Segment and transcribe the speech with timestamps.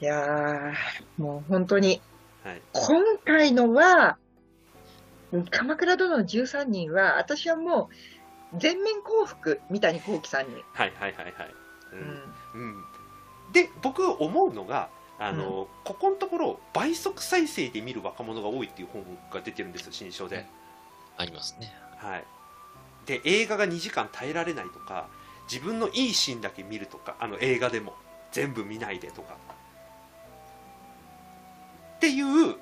[0.00, 2.00] いやー、もう本当に、
[2.44, 2.62] はい。
[2.72, 4.18] 今回のは、
[5.50, 7.88] 鎌倉殿の13人は、私はも
[8.52, 10.54] う、全面降伏、三谷幸喜さんに。
[10.72, 11.34] はいはいはいはい。
[11.92, 11.96] う
[12.54, 12.74] うんん。
[12.76, 14.88] うん、で僕思うのが
[15.18, 20.46] あの、ここのところ倍速再生で見る若者が多いっていう本が出てるんですよ新書で、
[21.16, 21.72] ありますね。
[21.96, 22.24] はい、
[23.06, 25.08] で映画が2時間耐えられないとか
[25.50, 27.94] 自分のいいシーンだけ見るとかあの映画でも
[28.32, 29.36] 全部見ないでとか
[31.96, 32.56] っていう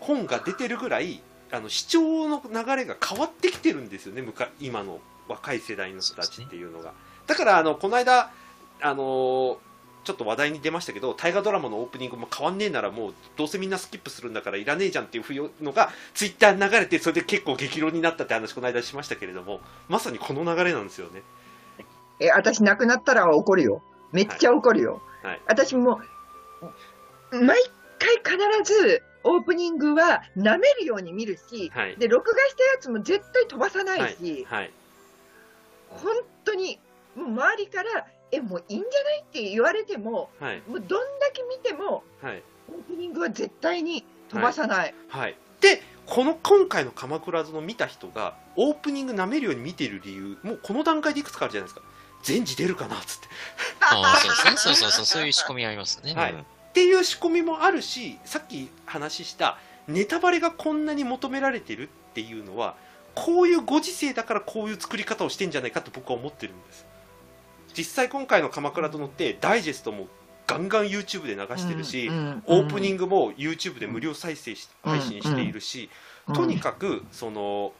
[0.00, 4.24] 本が出てるぐらいあの視聴の流れが変わってきてるんですよね
[4.60, 6.92] 今の若い世代の人たちっていうのが、
[7.26, 8.32] だからあのこの間
[8.80, 9.56] あのー
[10.02, 21.22] ちょっと話題に出ましたけど大河ドラマのオープニングも変わんねえならもうどうせみんなスキップするんだからいらねえじゃんっていうのがツイッターに流れてそれで結構激論になったって話この間しましたけれどもまさにこの流れなんですよね
[22.20, 23.82] え、私亡くなったら怒るよ。
[24.12, 25.02] めっちゃ怒るよ。
[25.22, 26.00] はい私も、
[27.30, 27.58] 毎
[28.00, 31.96] 回必ず、オープニングは舐めるように見るし、はい。
[31.96, 34.72] で、録画したやつも絶対飛ばさないし、はい。
[35.90, 36.80] 本当に、
[37.14, 39.20] もう周りから、え、もういいんじゃない？
[39.20, 40.62] って言われても、はい。
[40.66, 42.42] もうどんだけ見ても、はい。
[42.68, 44.94] オープニングは絶対に飛ばさない。
[45.08, 45.36] はい。
[45.60, 51.82] でこの今回の「鎌倉殿」見た人がオープニング舐めるように見てる理由もうこの段階でいくつかあるじゃないですか。
[52.22, 53.28] 全時出るかなっつって。
[53.80, 54.56] ああ、そうですね。
[54.56, 55.04] そうそうそう。
[55.04, 56.14] そういう仕込みありますね。
[56.14, 56.32] はい。
[56.32, 62.76] うんっていう仕込みもあるしさっき話したネタバレがこんなに求められてるっていうのは
[63.14, 66.86] こういうご時世だからこういう作り方をしてんじゃないかと僕は思ってるんです。
[67.76, 70.08] 実際今回の「鎌倉殿」ってダイジェストも
[70.46, 75.88] ガンガン YouTube で流してるし、オープニング、グも YouTube で無料再生しうん配信しているし、
[76.28, 76.34] うん。
[76.34, 77.72] とにかくその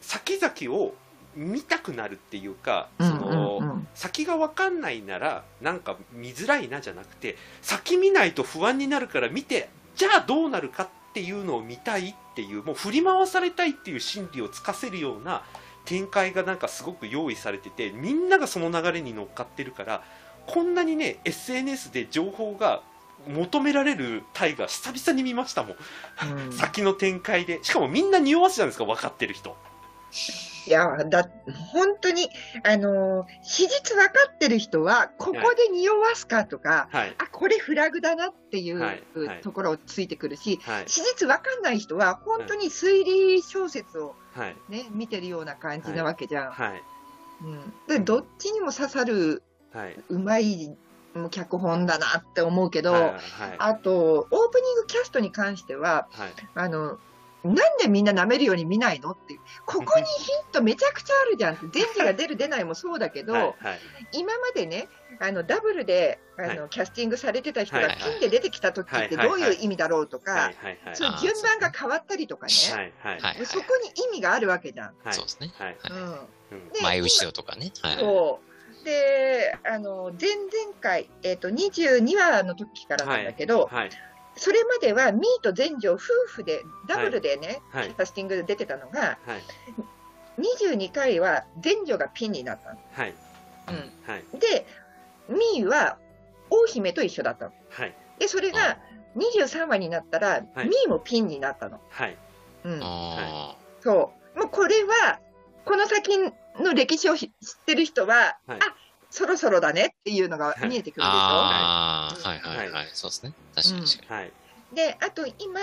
[0.00, 0.94] 先々を
[1.34, 3.70] 見たくなるっていうか、うんそのうん。
[3.70, 15.42] うん先が分かんないならなんか見づらいなじゃなくて先見ないと不安になるから見てじゃあどうなるかっていうのを見たいっていうもう振り回されたいっていう心理をつかせるような
[15.84, 20.02] 展開がなんかすごく用意されててみんながその流れに乗っかってるから
[20.46, 22.82] こんなにね SNS で情報が
[23.28, 25.76] 求められるタイが久々に見ましたもん、
[26.46, 26.52] うん。
[26.56, 27.60] 先の展開で。
[27.62, 29.56] しかもみんな匂わすじゃないですか分かってる人
[30.66, 31.28] いや、だ、
[31.72, 32.28] 本当に、
[32.64, 37.14] あのー史実分かってる人は、ここで匂わすかとか、はい。
[37.18, 39.02] あ、これフラグだなっていう、はい。
[39.14, 39.40] はい。
[39.42, 40.84] ところをついてくるし、はい。
[40.86, 44.56] 史実分かんない人は、本当に推理小説をはい。
[44.68, 46.50] ね、見てるような感じなわけじゃん。
[46.52, 46.82] はい。
[47.42, 49.96] うん、で、どっちにも刺さる、はい。
[50.08, 50.76] うまい、
[51.30, 53.02] 脚本だなって思うけど、はい。
[53.02, 53.20] はい。
[53.58, 56.32] あと、オープニングキャストに関しては、はい。
[56.54, 56.98] あの、
[57.44, 59.40] なんでみんな舐めるように見ないのっていう。
[59.66, 61.66] ここにヒントめちゃくちゃあるじゃんって。
[61.74, 63.80] 電磁が出る出ないもそうだけど、はいはい
[64.12, 64.88] 今までね、
[65.20, 74.94] あの、ダブルで、あの、はキャスティングされてた人がはいはいピンで出てきた時ってどういう意味だろうとかはい、はいはいそういう順番が変わったりとかね、はいはいはいはいそこに意味があるわけじゃん。
[75.02, 75.52] はいそうですね。
[75.58, 76.28] はいうん。
[76.52, 77.72] うんで前後ろとかね。
[77.80, 77.98] はい。
[77.98, 78.84] そう。
[78.84, 83.90] で、あの、前々回、えっ、と、22話の時からなんだけど、はい
[84.36, 87.88] それまではミーと全女夫婦で、ダブルでね、はい。
[87.88, 89.42] キャスティングで出てたのが、はい。
[90.38, 92.78] 22回は全女がピンになったの。
[92.92, 93.14] はい。
[93.68, 93.92] うん。
[94.06, 94.24] はい。
[94.38, 94.66] で、
[95.28, 95.98] ミーは
[96.50, 97.52] 大姫と一緒だったの。
[97.70, 97.94] はい。
[98.18, 98.78] で、それが
[99.16, 100.68] 23話になったら、はい。
[100.68, 101.80] ミーもピンになったの。
[101.90, 102.16] はい。
[102.64, 104.38] うん、あそう。
[104.38, 105.20] もうこれは、
[105.64, 106.18] この先
[106.60, 107.30] の歴史を知っ
[107.66, 108.58] てる人は、はい。
[108.60, 108.74] あ
[109.12, 111.06] そろそろだねっていうのが見えてくるでしょ？
[111.06, 112.88] あー、ははいはいはい。
[112.94, 113.34] そうですね。
[113.54, 114.32] 確かに確かはい。
[114.72, 115.60] で、あと今、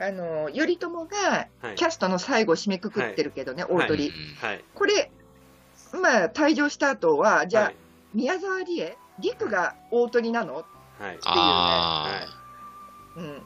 [0.00, 1.74] あの、頼朝がはい。
[1.76, 3.86] キャストの最後締めくくってるけどね、大に。
[3.86, 4.08] 鳥。
[4.08, 4.64] うんはい。
[4.74, 5.12] これ、
[6.02, 7.76] まあ、退場した後は、じゃあ、はい。
[8.14, 10.54] 宮沢りえ、陸が大鳥なの？
[10.54, 10.62] は
[11.12, 11.18] い。
[11.24, 12.26] あ
[13.16, 13.42] うん。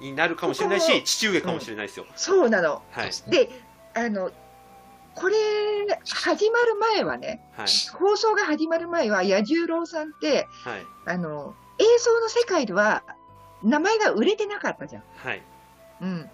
[0.00, 2.06] になるかもしれないここし父上かもしれないですよ。
[2.14, 2.82] そうなの。
[2.94, 3.00] あ。
[3.00, 3.12] はい。
[3.12, 3.56] そうですね。
[3.94, 4.30] で、あの、
[5.14, 5.36] これ、
[6.06, 7.66] 始まる前はね、はい。
[7.92, 10.86] 放送が始まる前は、彌十郎さんって、はい。
[11.06, 13.02] あの、映像の世界では、
[13.62, 15.02] 名前が売れてなかったじゃん。
[15.16, 15.42] はい。
[16.00, 16.30] うん。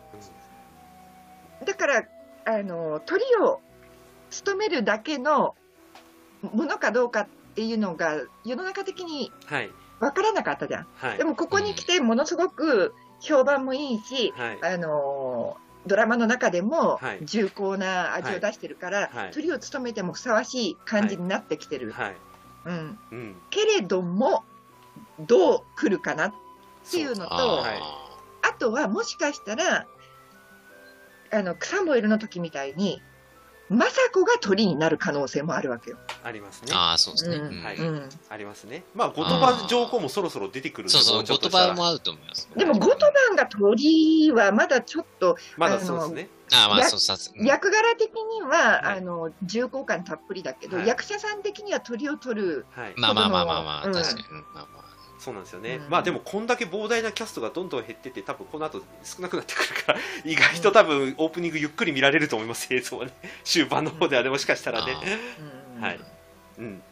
[1.64, 2.04] だから、
[2.44, 3.60] あの、鳥を
[4.30, 5.54] 務めるだけの
[6.42, 9.70] ものかどうかっていうのが、世の中的にはい。
[10.00, 10.86] 分からなかったじゃん。
[10.94, 11.18] はい。
[11.18, 14.58] でも、ここに来て、ものすごく評判もいいし、はい。
[14.62, 17.18] あのドラマの中でもはい。
[17.22, 19.30] 重厚な味を出してるから、はい。
[19.32, 21.92] 鳥を務めてもふさわしい感じになってきてる。
[21.92, 22.16] はい。
[22.66, 23.36] うん、うん。
[23.50, 24.44] けれども、
[25.20, 26.34] どう来るかなっ
[26.90, 27.80] ていうのと、あはい。
[28.42, 29.86] あとはもしかしたら、
[31.30, 33.02] あの、草燃えるの時みたいに、
[33.70, 35.98] 政子が鳥になる可能性もあるわけよ。
[36.24, 36.72] ありますね。
[36.74, 37.38] ああ、そうですね。
[37.62, 37.76] はい。
[37.76, 38.84] うん、ありますね。
[38.94, 41.64] まあ後鳥羽上皇もそろそろ出てくるんでそうそう、もちょゴっとしたら。
[41.66, 42.48] トバもあると思います。
[42.56, 46.28] でも、ゴトバンが鳥はまだちょっと、まだそうですね。
[46.52, 48.98] ああ、まあ、やそうさ役柄的には、はい。
[48.98, 50.86] あの重厚感たっぷりだけど、はい。
[50.86, 52.94] 役者さん的には鳥を取る、はい。
[52.96, 53.92] まあまあまあまあまあ、うん。
[53.92, 54.22] 確かに。
[54.22, 54.87] うんまあまあ。
[55.18, 55.90] そうなんですよね、うん。
[55.90, 63.12] まあでもこんだけ膨大なキャストがどんどん減ってて多分この後少なくなってくるから 意外と多分オープニングゆっくり見られると思います映像はね。
[63.44, 64.22] 終盤の方では。
[64.22, 64.96] ねもしかしたらね。
[65.76, 65.82] うん。
[65.82, 66.00] はい。
[66.58, 66.82] うん。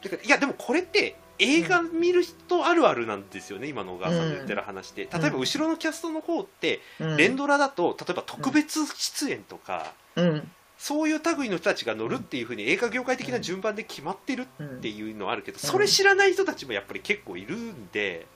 [0.00, 7.16] てかいやでもこれって映画見る人あるあるなんですよね、今の小川さんの言ってる話で、例えば後ろのキャストの方って、うん。
[7.16, 10.50] 連ドラだと例えば特別出演とか、うん
[10.82, 18.26] そういう類の人たちが乗るっていうふうに映画業界的な順番で決まってるうんっていうのはあるけど、それ知らない人たちもやっぱり結構いるんで、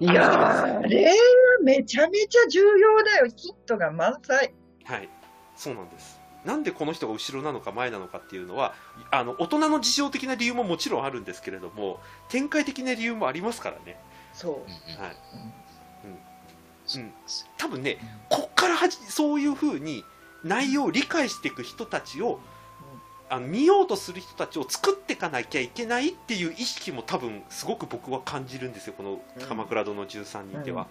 [0.00, 1.14] いやー、あれは
[1.62, 4.52] めちゃめちゃ重要だよ、ヒットが満載。
[4.82, 5.08] はい、
[5.54, 6.18] そうなんです。
[6.44, 8.74] なんでこの人が後ろなのか前なのかっていうのは
[9.12, 14.00] あの大人の事情的な理由ももちろんあるんですけれども展開的な理由もありますからね、
[14.32, 15.00] そう。
[15.00, 15.16] はい、
[16.86, 17.12] そううん。
[17.56, 17.98] 多分ね
[18.28, 20.04] こっからはじそういうふうに
[20.44, 22.38] 内容を理解していく人たちを
[23.28, 30.82] あの見ようとする人たちを作っていかなきゃいけないっていう意識も多分すごく僕は感じるんですよこの「鎌倉殿の13人」では。
[30.82, 30.88] うん。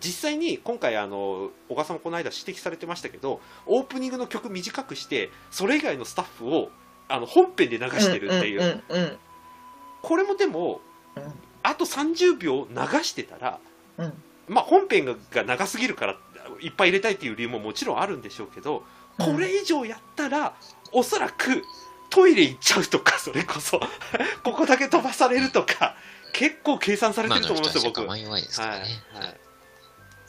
[0.00, 6.70] 実際に今回あの小川さんもこの間指摘されてましたけどオープニングの曲短くしてそれ以外のスタッフを
[7.08, 8.82] あの本編で流してるっていう、
[10.02, 10.80] これもでも
[11.16, 11.32] うん。
[11.62, 13.58] あと30秒流してたら、
[13.98, 14.22] うん。
[14.46, 16.16] まあ、本編がが長すぎるから
[16.60, 18.84] いっぱい入れたいっていう理由ももちろんあるんでしょうけど
[19.18, 20.54] これ以上やったら
[20.92, 21.64] おそらく
[22.10, 23.80] トイレ行っちゃうとかそれこそ
[24.44, 25.96] ここだけ飛ばされるとか
[26.32, 28.06] 結構計算されてると思いますよ僕。
[28.06, 28.44] は弱い。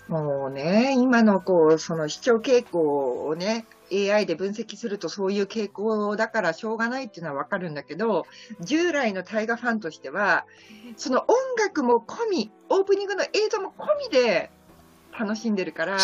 [0.08, 8.26] もうね、今のこうその視聴傾向をね、AI で分析するとそういう傾向だからしょうがないっていうのはわかるんだけど、
[8.60, 10.48] 従来の大河ファンとしては、
[10.98, 14.50] その音楽も込み、オープニングの映像も込みで
[15.18, 15.98] 楽しんでるから、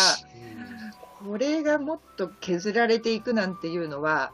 [1.18, 4.32] これがもっと削られていくなんていうのは、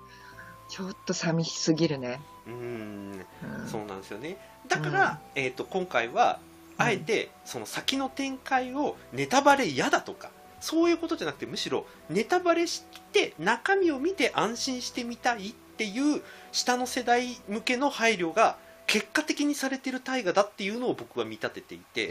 [0.68, 2.20] ちょっと寂しすぎるね。
[2.46, 3.26] うん。
[3.60, 3.68] うん。
[3.68, 4.36] そうなんですよね。
[4.68, 6.38] だから、えー、と今回は
[6.78, 10.30] あえてその先の展開をネタバレ嫌だとか
[10.60, 16.22] そういうことじゃなくてむしろネタバレして中身を見て安心してみたいっていう
[16.52, 18.56] 下の世代向けの配慮が
[18.92, 22.08] 結果的にされてる大河だっていうのを僕は見立てていて、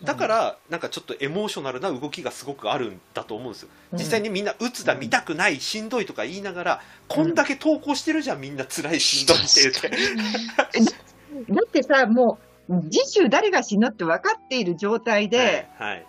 [0.00, 0.04] うん。
[0.06, 3.68] だからなんかちょっとエモーショナルな動きがすごくあるんだと思うんですよ。
[3.92, 9.60] 実際にみんな鬱だ見たくないしんどいとか言いながらこんだけ投稿してるじゃんみんな辛いしんどいって。
[9.60, 12.38] 言ってだってさ、も
[12.70, 16.06] う、次週誰が死ぬって分かっている状態で、はいはい。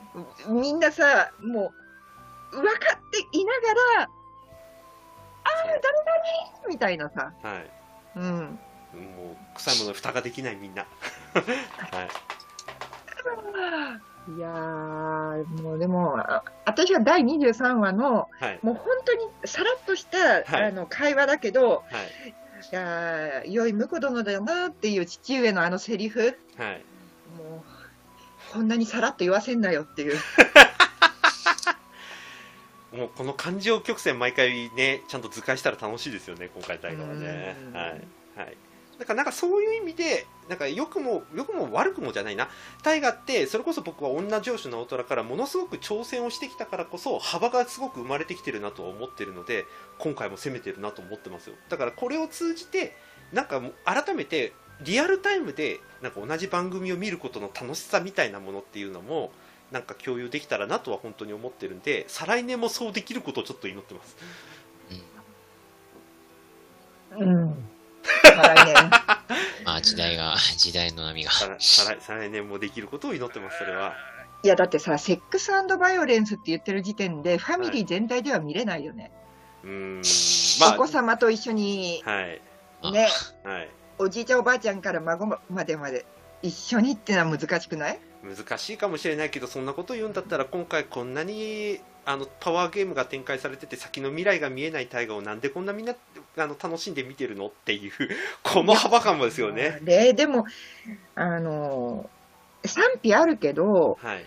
[0.48, 1.74] みんなさ、も
[2.54, 7.70] う、分かっていながら、ああ、誰々みたいなさ、はい。
[8.16, 8.60] うん。
[8.94, 10.86] もう臭いものに蓋ができないみんな。
[11.34, 12.10] はい。
[14.36, 18.60] いやー、もうでも、あ私は第23話の、はい。
[18.62, 22.30] もう本当にさらっとした、はいあの会話だけど、はい。
[22.72, 26.86] いやー、良い婿殿だよなっていう父上のあのセリフ、はい。
[27.38, 30.18] もう、こんなにさらっと言わせんなよっていう。
[32.96, 37.74] もうこの感情曲線毎回ね、ちゃんと図解したら楽しいですよね、今回大河はねうん。
[37.74, 37.90] はい。
[38.38, 38.56] はい。
[39.04, 42.48] だからなんかそういう意味で、なんか良くも、良くも悪くもじゃないな。
[42.84, 49.66] 大河って、それこそ僕は女上司の大虎からものすごく挑戦をしてきたからこそ、幅がすごく生まれてきてるなとは思ってるので、
[49.98, 51.56] 今回も攻めてるなと思ってますよ。
[51.68, 52.96] だからこれを通じて、
[53.34, 54.54] なんか改めて、
[54.86, 59.32] リアルタイムでなんか同じ番組を見ることの楽しさみたいなものっていうのも
[59.72, 64.16] なんか共有できたらなとは本当に思ってるんで再来年もそうできることをちょっと祈ってます
[67.18, 67.63] うん。
[68.42, 68.90] 来年。
[69.66, 71.32] まあ時代が、時代の波が。
[71.32, 73.94] 再来再来年もできることを祈ってますそれは。
[74.44, 79.12] いや、だってさ、セックスバイオレンスって言ってる時点で、ファミリー全体では見れないよね。
[79.64, 80.02] うーん。
[80.60, 82.42] まお子様と一緒にあ、はい。
[82.82, 82.92] あ。
[82.92, 83.08] ね、
[83.44, 83.70] はい。
[84.00, 86.06] おじいちゃんおばあちゃんから孫までまで
[86.42, 88.00] 一緒にってのは難しくない？
[88.24, 95.96] 難しいかもしれないけどそんなこと言うんだったら今回こんなにあのパワーゲームが展開されてて先の未来が見えない大河をなんでこんなみんな
[96.38, 97.92] あの楽しんで見てるのっていう
[98.44, 99.80] この幅感もですよね。
[99.84, 100.46] で、でも、
[101.16, 102.10] あの、
[102.66, 104.26] 賛否あるけど、はい。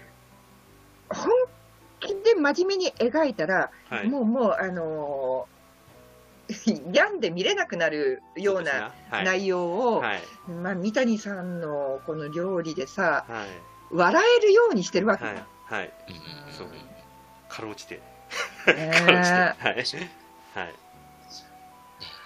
[1.10, 1.30] 本
[2.00, 4.08] 気で真面目に描いたら、はい。
[4.08, 5.48] もう、もう、あの、
[6.92, 10.22] 病んで見れなくなるような内容を、はい。
[10.48, 13.48] まあ、三谷さんのこの料理でさ、はい。
[13.90, 15.34] 笑えるようにしてるわけはい。
[15.34, 15.46] だ。
[15.64, 15.92] はい。
[16.46, 16.52] うん。
[16.52, 16.68] そう
[17.56, 18.00] かろうじて。
[18.66, 19.98] ねかろうじて。
[19.98, 20.66] はい。
[20.66, 20.74] はい。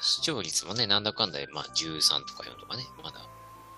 [0.00, 3.20] 視聴率もね、なんだかんだで、まあ、13とか4とかね、まだ。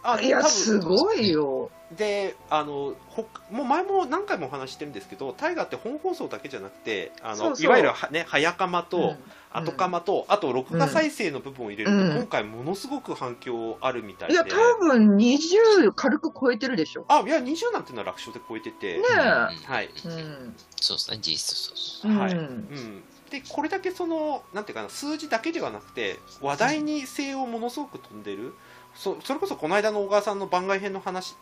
[0.03, 1.71] あいや、すごいよ。
[1.97, 7.67] であのほもう前も何回もお話ししてるんですけど大河って本放送だけじゃなくてあのそうそう。
[7.67, 9.19] いわゆるは、ね、早かまと、うん。
[9.55, 12.17] 後かまとあと録画再生の部分を入れると、うん。
[12.17, 14.35] 今回ものすごく反響あるみたいで。
[14.35, 17.05] いや、多分20軽く超えてるでしょ。
[17.09, 19.21] あいや20なんていうのは楽勝で超えてて、ねうん。
[19.21, 20.57] はい、うん。
[20.77, 22.19] そうですね、実質そうそう。
[22.19, 22.33] はい。
[22.33, 22.39] うん。
[22.39, 28.55] うん、でこれだけそのなんていうかな数字だけではなくて話題に性をものすごく飛んでる
[28.95, 31.35] そそれこそこの間の小川さんの番外編の話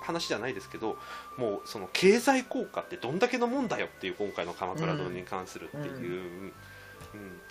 [0.00, 0.96] 話じゃないですけど
[1.36, 6.52] もうその経済効果ってどんだけのもんだよっていう今回の「鎌倉殿」に関するっていう、うん。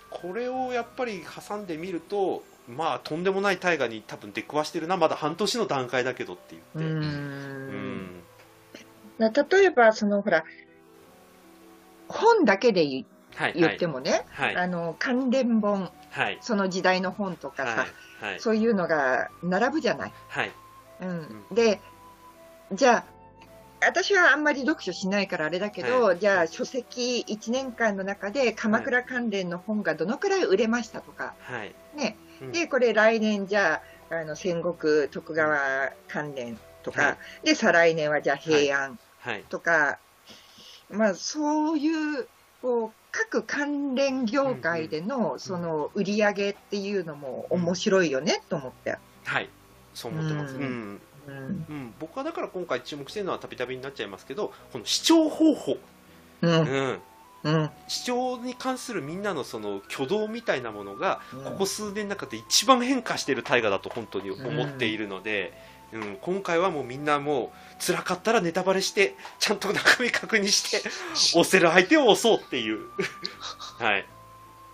[0.09, 7.01] これをやっぱり挟んでみるとまあとんでもない大河に多分出くわしてるなまだ半年の段階だけどってう言って、うん。
[7.03, 8.23] ん。
[9.17, 10.43] な例えば、そのほら、
[12.07, 13.03] 本だけで
[13.38, 13.53] 言はい。
[13.56, 14.56] 言ってもね、はい。
[14.56, 16.38] あの関連本、はい。
[16.41, 17.88] その時代の本とかさ、はい
[18.20, 18.39] はい。
[18.39, 20.13] そういうのが並ぶじゃない。
[20.27, 20.51] はい。
[21.01, 21.79] うん、で、
[22.72, 23.06] じゃあ、
[23.86, 31.75] 私はあんまり読書しないからあれだけど、じゃあ書籍1年間の中で鎌倉関連の本がどのくらい売れましたとか、はい。
[31.96, 32.51] ね、うん。
[32.51, 37.46] で、これ来年じゃあ、あの戦国徳川関連とか、はい。
[37.46, 39.44] で、再来年はじゃあ平安はい。
[39.50, 40.00] とか、
[40.89, 42.27] まあそういう、
[42.61, 48.97] こう、各関連業界でのその売り上げっていうのも面白いよねと思って。
[49.25, 49.49] はい。
[49.93, 50.61] そう思ってます、うん。
[50.61, 51.01] うん。
[51.27, 51.65] うん。
[51.67, 55.77] うん、僕はだから今回注目してるのはたびたびになっちゃいますけどこの視聴方法、
[56.41, 56.51] うん。
[56.51, 57.01] うん、
[57.43, 57.69] うん。
[57.87, 61.43] 視聴に関するみんなのその挙動みたいなものがうん。
[61.43, 65.53] ここ数年の中で一番変化している大河だと本当に思っているので、
[65.94, 70.89] うん今回はもうみんなもう辛かったらネタバレしてちゃんと中身確認して
[71.38, 72.79] 押せる相手を押そうっていう
[73.79, 74.06] はい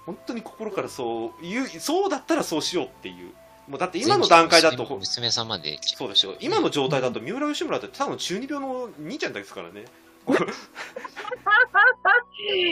[0.05, 3.31] 本当に心からそういうそうだったらそうしようっていう
[3.67, 5.79] もうだって今の段階だと娘さんまで。
[5.81, 9.85] そうですよ今の状態だと三浦義村ってただの中二病の兄ちゃんですからね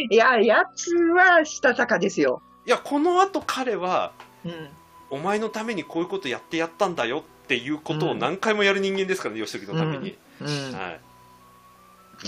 [0.10, 2.42] いや、やつはしたたかですよ。
[2.66, 4.12] いやこのあと彼は
[4.44, 4.70] うん。
[5.12, 10.48] お前のためにこういうことやってやったんだよっていうことを何回もやる人間ですからね、義時のために、うん。
[10.74, 11.00] はい、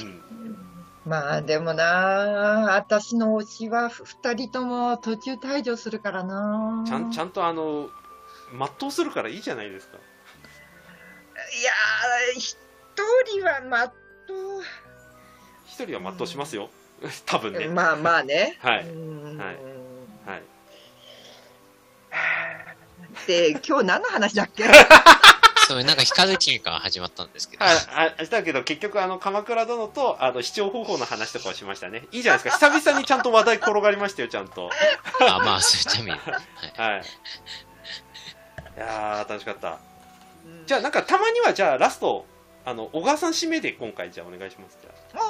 [0.02, 0.58] うん、
[1.06, 6.84] まあでもな私の推しは二人とも途中退場するからな。
[6.88, 7.90] ちゃんちゃんとあの
[8.52, 9.98] 全うするからいいじゃないですか。
[9.98, 12.58] いやー、一
[13.38, 13.94] 人はまっ
[15.74, 16.70] 一人は全うしますよ。
[17.26, 18.58] 多分ね、と、まあまあね。
[18.62, 18.88] はい。
[18.88, 19.38] うん。
[19.38, 19.58] はい。
[20.26, 20.44] はい、
[23.28, 24.64] で、今日何の話だっけ？
[25.68, 27.64] そう、なんか光期が始まったんですけど。
[27.64, 27.70] あ
[28.20, 32.04] あだけど結局あの鎌倉殿とあの視聴方法の話とかをしましたね。
[32.12, 32.70] いいじゃないですか。
[32.70, 34.70] 久々にちゃんと話題転がりましたよちゃんと。
[35.22, 36.82] あ、まあ、そういった意味で。
[36.82, 36.92] はい。
[36.92, 37.02] はい。
[38.76, 39.78] いやー楽しかった。
[40.66, 42.26] じゃあなんかたまにはじゃあラスト
[42.66, 44.78] あの小川さん指名で今回じゃあお願いします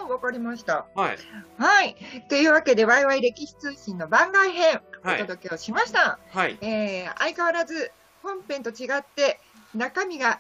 [0.08, 0.86] うわかりました。
[0.96, 1.18] あはい
[1.58, 1.96] はい。
[2.30, 6.20] というわけで、ワイワイ歴史通信の番外編、おはい届けをしました。
[6.32, 9.40] はいえー相変わらず本編と違って、
[9.76, 10.40] 中身が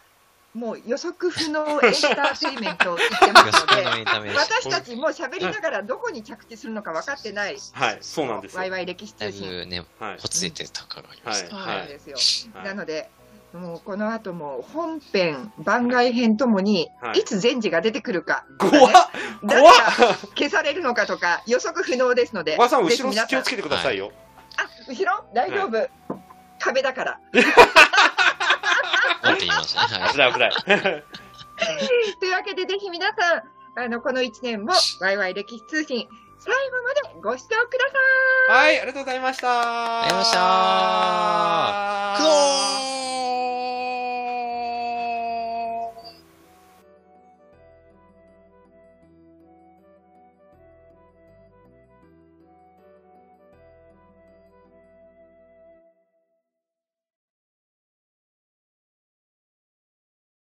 [0.54, 9.50] もう予測不能エンターテインメントを言ってますので、 私たちも喋りながらどこに着地するのか分かってない、はいそうなんですよワイワイ歴史だい通信。
[9.50, 11.50] ぶね、はいほつれてるところがありました。
[11.50, 12.18] そうはいなんですよ。
[12.56, 13.10] はいなので、
[13.54, 17.20] もうこの後も本編、番外編ともに、はい。
[17.20, 18.94] いつ前時が出てくるか、怖っ。
[19.44, 19.76] 誰怖っ。
[19.76, 19.84] が
[20.36, 24.12] 消されるのかとか予測不能ですので、小川さん後ろ気をつけてくださいよ。
[24.58, 25.24] あ、後ろ？
[25.36, 25.88] 大丈夫、
[26.60, 27.20] 壁だから。
[29.22, 29.82] なんて言いますね。
[29.82, 30.12] はい。
[30.12, 30.52] 危ない危ない。
[32.20, 33.44] というわけで、ぜひ皆さん、
[33.80, 36.08] あの、この1年も、ワイワイ歴史通信、
[36.40, 37.86] 最後までご視聴くだ
[38.50, 38.58] さい。
[38.66, 40.02] はいありがとうございました。
[40.02, 42.24] ありがとうございまし
[42.88, 42.93] た